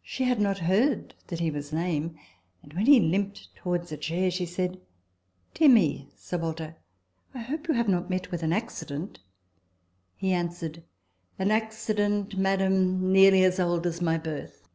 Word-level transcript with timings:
She 0.00 0.24
had 0.24 0.40
not 0.40 0.60
heard 0.60 1.14
that 1.26 1.40
he 1.40 1.50
was 1.50 1.74
lame; 1.74 2.16
and 2.62 2.72
when 2.72 2.86
he 2.86 2.98
limped 3.00 3.54
towards 3.54 3.92
a 3.92 3.98
chair, 3.98 4.30
she 4.30 4.46
said," 4.46 4.80
Dear 5.54 5.68
me, 5.68 6.08
Sir 6.16 6.38
Walter, 6.38 6.76
I 7.34 7.40
hope 7.40 7.68
you 7.68 7.74
have 7.74 7.86
not 7.86 8.08
met 8.08 8.30
with 8.30 8.42
an 8.42 8.52
acccident?" 8.54 9.18
He 10.16 10.32
answered," 10.32 10.84
An 11.38 11.50
accident, 11.50 12.38
madam, 12.38 13.12
nearly 13.12 13.44
as 13.44 13.60
old 13.60 13.86
as 13.86 14.00
my 14.00 14.16
birth." 14.16 14.66